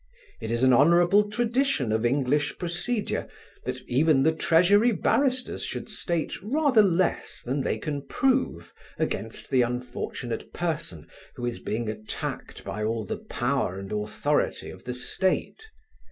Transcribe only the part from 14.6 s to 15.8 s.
of the State.